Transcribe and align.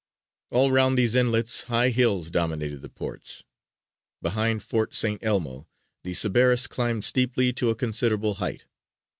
All 0.49 0.71
round 0.71 0.97
these 0.97 1.13
inlets 1.13 1.65
high 1.65 1.89
hills 1.89 2.31
dominated 2.31 2.81
the 2.81 2.89
ports. 2.89 3.43
Behind 4.19 4.63
Fort 4.63 4.95
St. 4.95 5.23
Elmo, 5.23 5.67
the 6.03 6.13
Sceberras 6.15 6.65
climbed 6.67 7.05
steeply 7.05 7.53
to 7.53 7.69
a 7.69 7.75
considerable 7.75 8.33
height. 8.33 8.65